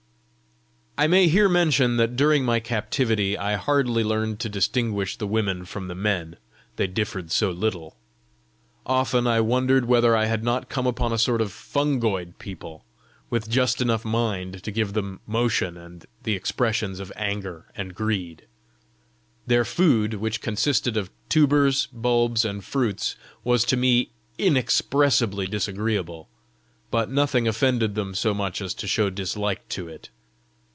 [0.97, 5.65] I may here mention that during my captivity I hardly learned to distinguish the women
[5.65, 6.35] from the men,
[6.75, 7.95] they differed so little.
[8.85, 12.85] Often I wondered whether I had not come upon a sort of fungoid people,
[13.31, 18.43] with just enough mind to give them motion and the expressions of anger and greed.
[19.47, 26.29] Their food, which consisted of tubers, bulbs, and fruits, was to me inexpressibly disagreeable,
[26.91, 30.09] but nothing offended them so much as to show dislike to it.